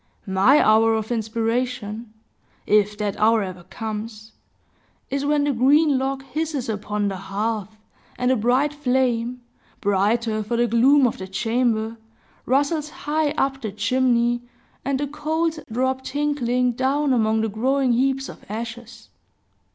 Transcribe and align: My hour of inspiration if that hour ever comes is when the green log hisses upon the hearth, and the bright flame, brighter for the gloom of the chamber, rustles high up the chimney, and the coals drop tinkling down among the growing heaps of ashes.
My 0.25 0.59
hour 0.59 0.95
of 0.95 1.11
inspiration 1.11 2.11
if 2.65 2.97
that 2.97 3.15
hour 3.19 3.43
ever 3.43 3.61
comes 3.65 4.31
is 5.11 5.25
when 5.27 5.43
the 5.43 5.51
green 5.53 5.99
log 5.99 6.23
hisses 6.23 6.67
upon 6.67 7.07
the 7.07 7.17
hearth, 7.17 7.77
and 8.17 8.31
the 8.31 8.35
bright 8.35 8.73
flame, 8.73 9.43
brighter 9.79 10.41
for 10.41 10.57
the 10.57 10.65
gloom 10.65 11.05
of 11.05 11.19
the 11.19 11.27
chamber, 11.27 11.97
rustles 12.47 12.89
high 12.89 13.29
up 13.37 13.61
the 13.61 13.71
chimney, 13.71 14.41
and 14.83 14.99
the 14.99 15.05
coals 15.05 15.59
drop 15.71 16.03
tinkling 16.03 16.71
down 16.71 17.13
among 17.13 17.41
the 17.41 17.47
growing 17.49 17.93
heaps 17.93 18.27
of 18.27 18.43
ashes. 18.49 19.09